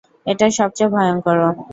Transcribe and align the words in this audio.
এটা 0.25 0.45
সবচেয়ে 0.59 0.91
ভয়ংকরও। 0.93 1.49